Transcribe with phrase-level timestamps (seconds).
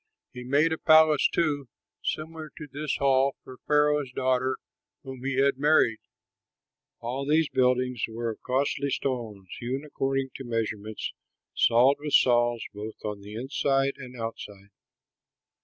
[0.33, 1.67] He made a palace, too,
[2.03, 4.57] similar to this hall, for Pharaoh's daughter
[5.03, 5.99] whom he had married.
[7.01, 11.13] All these buildings were of costly stones, hewn according to measurements,
[11.53, 14.69] sawed with saws, both on the inside and outside.